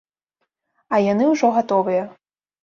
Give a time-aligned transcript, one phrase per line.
[0.95, 2.03] А яны ўжо гатовыя.